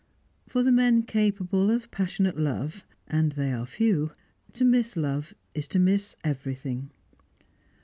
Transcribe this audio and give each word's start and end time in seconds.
For 0.47 0.63
the 0.63 0.71
men 0.71 1.03
capable 1.03 1.69
of 1.69 1.91
passionate 1.91 2.35
love 2.35 2.87
(and 3.05 3.33
they 3.33 3.53
are 3.53 3.67
few) 3.67 4.11
to 4.53 4.65
miss 4.65 4.97
love 4.97 5.35
is 5.53 5.67
to 5.67 5.79
miss 5.79 6.15
everything. 6.23 6.89